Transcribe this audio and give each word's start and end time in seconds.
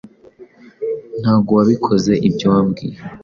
Ntabwo 1.21 1.51
wabikozeibyo 1.57 2.45
wambwiye 2.53 2.97